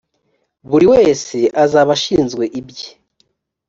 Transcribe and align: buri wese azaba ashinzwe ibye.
buri 0.69 0.85
wese 0.93 1.37
azaba 1.63 1.91
ashinzwe 1.97 2.43
ibye. 2.59 2.87